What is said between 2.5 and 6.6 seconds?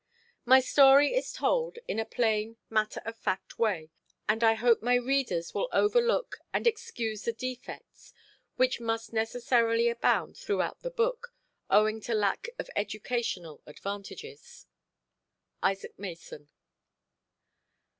matter of fact way, and I hope my readers will overlook